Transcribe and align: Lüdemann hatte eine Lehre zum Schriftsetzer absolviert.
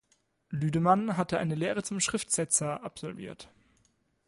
Lüdemann 0.49 1.15
hatte 1.15 1.37
eine 1.37 1.53
Lehre 1.53 1.83
zum 1.83 1.99
Schriftsetzer 1.99 2.81
absolviert. 2.83 3.49